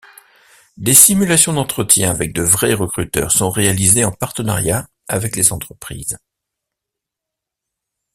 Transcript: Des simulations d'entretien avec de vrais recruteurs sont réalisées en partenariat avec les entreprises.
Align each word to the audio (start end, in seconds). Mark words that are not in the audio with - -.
Des 0.77 0.95
simulations 0.95 1.53
d'entretien 1.53 2.09
avec 2.09 2.33
de 2.33 2.41
vrais 2.41 2.73
recruteurs 2.73 3.31
sont 3.31 3.51
réalisées 3.51 4.03
en 4.03 4.11
partenariat 4.11 4.89
avec 5.07 5.35
les 5.35 5.53
entreprises. 5.53 6.17